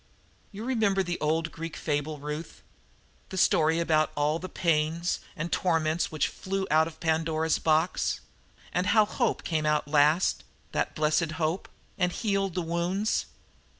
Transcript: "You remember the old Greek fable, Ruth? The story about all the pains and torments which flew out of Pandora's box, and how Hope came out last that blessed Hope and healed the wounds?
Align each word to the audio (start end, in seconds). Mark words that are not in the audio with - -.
"You 0.51 0.65
remember 0.65 1.03
the 1.03 1.19
old 1.19 1.51
Greek 1.51 1.75
fable, 1.77 2.17
Ruth? 2.17 2.63
The 3.29 3.37
story 3.37 3.77
about 3.79 4.11
all 4.15 4.39
the 4.39 4.49
pains 4.49 5.19
and 5.35 5.51
torments 5.51 6.11
which 6.11 6.27
flew 6.27 6.65
out 6.71 6.87
of 6.87 6.99
Pandora's 6.99 7.59
box, 7.59 8.19
and 8.73 8.87
how 8.87 9.05
Hope 9.05 9.43
came 9.43 9.67
out 9.67 9.87
last 9.87 10.43
that 10.71 10.95
blessed 10.95 11.33
Hope 11.33 11.69
and 11.99 12.11
healed 12.11 12.55
the 12.55 12.63
wounds? 12.63 13.27